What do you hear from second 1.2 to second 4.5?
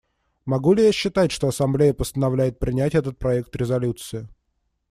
что Ассамблея постановляет принять этот проект резолюции?